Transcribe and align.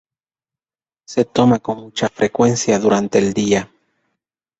Se 1.07 1.25
toma 1.25 1.59
con 1.59 1.77
mucha 1.77 2.09
frecuencia 2.09 2.79
durante 2.79 3.19
el 3.19 3.33
día. 3.33 3.71